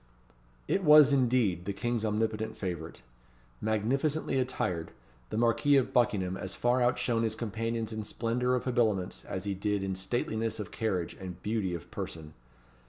It 0.67 0.83
was, 0.83 1.13
indeed, 1.13 1.65
the 1.65 1.73
King's 1.73 2.03
omnipotent 2.03 2.57
favourite. 2.57 3.01
Magnificently 3.61 4.39
attired, 4.39 4.93
the 5.29 5.37
Marquis 5.37 5.77
of 5.77 5.93
Buckingham 5.93 6.35
as 6.35 6.55
far 6.55 6.81
outshone 6.81 7.21
his 7.21 7.35
companions 7.35 7.93
in 7.93 8.03
splendour 8.03 8.55
of 8.55 8.63
habiliments 8.65 9.23
as 9.25 9.43
he 9.43 9.53
did 9.53 9.83
in 9.83 9.93
stateliness 9.93 10.59
of 10.59 10.71
carriage 10.71 11.15
and 11.19 11.39
beauty 11.43 11.75
of 11.75 11.91
person. 11.91 12.33